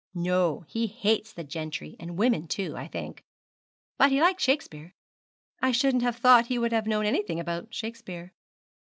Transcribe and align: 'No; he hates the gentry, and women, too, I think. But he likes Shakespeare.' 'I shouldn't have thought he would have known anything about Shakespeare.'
'No; 0.15 0.61
he 0.67 0.87
hates 0.87 1.31
the 1.31 1.43
gentry, 1.43 1.95
and 1.99 2.17
women, 2.17 2.47
too, 2.47 2.75
I 2.75 2.87
think. 2.87 3.23
But 3.99 4.09
he 4.09 4.19
likes 4.19 4.41
Shakespeare.' 4.41 4.95
'I 5.61 5.71
shouldn't 5.73 6.01
have 6.01 6.15
thought 6.17 6.47
he 6.47 6.57
would 6.57 6.71
have 6.73 6.87
known 6.87 7.05
anything 7.05 7.39
about 7.39 7.71
Shakespeare.' 7.71 8.33